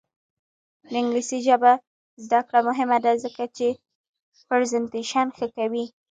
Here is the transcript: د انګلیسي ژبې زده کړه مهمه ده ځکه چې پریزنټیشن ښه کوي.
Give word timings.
د 0.89 0.91
انګلیسي 1.01 1.39
ژبې 1.47 1.73
زده 2.23 2.39
کړه 2.47 2.59
مهمه 2.67 2.97
ده 3.05 3.11
ځکه 3.23 3.43
چې 3.57 3.67
پریزنټیشن 4.47 5.27
ښه 5.37 5.47
کوي. 5.55 5.85